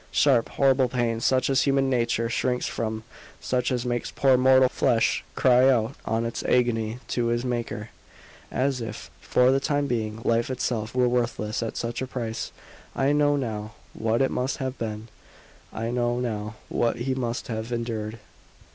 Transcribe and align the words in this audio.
Sharp, 0.09 0.49
horrible 0.49 0.89
pain 0.89 1.19
such 1.19 1.47
as 1.47 1.61
human 1.61 1.87
nature 1.87 2.27
shrinks 2.27 2.65
from 2.65 3.03
such 3.39 3.71
as 3.71 3.85
makes 3.85 4.09
poor 4.09 4.35
mortal 4.35 4.67
flesh 4.67 5.23
cry 5.35 5.69
out 5.69 5.93
in 6.07 6.25
its 6.25 6.41
agony 6.45 6.97
to 7.09 7.29
its 7.29 7.43
Maker, 7.43 7.89
as 8.49 8.81
if, 8.81 9.11
for 9.21 9.51
the 9.51 9.59
time 9.59 9.85
being, 9.85 10.19
life 10.25 10.49
itself 10.49 10.95
were 10.95 11.07
worthless 11.07 11.61
at 11.61 11.77
such 11.77 12.01
a 12.01 12.07
price. 12.07 12.51
I 12.95 13.11
know 13.11 13.35
now 13.35 13.75
what 13.93 14.23
it 14.23 14.31
must 14.31 14.57
have 14.57 14.75
been; 14.79 15.07
I 15.71 15.91
know 15.91 16.19
now 16.19 16.55
what 16.67 16.95
he 16.95 17.13
must 17.13 17.45
have 17.47 17.71
endured. 17.71 18.17